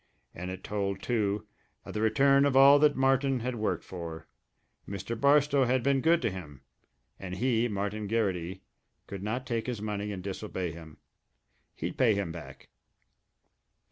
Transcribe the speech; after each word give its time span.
And 0.33 0.49
it 0.49 0.63
told, 0.63 1.03
too, 1.03 1.45
of 1.85 1.93
the 1.93 2.01
return 2.01 2.43
of 2.47 2.57
all 2.57 2.79
that 2.79 2.95
Martin 2.95 3.41
had 3.41 3.53
worked 3.53 3.83
for 3.83 4.25
Mr. 4.89 5.15
Barstow 5.15 5.65
had 5.65 5.83
been 5.83 6.01
good 6.01 6.23
to 6.23 6.31
him, 6.31 6.61
and 7.19 7.35
he, 7.35 7.67
Martin 7.67 8.07
Garrity, 8.07 8.63
could 9.05 9.21
not 9.21 9.45
take 9.45 9.67
his 9.67 9.79
money 9.79 10.11
and 10.11 10.23
disobey 10.23 10.71
him. 10.71 10.97
He'd 11.75 11.99
pay 11.99 12.15
him 12.15 12.31
back. 12.31 12.69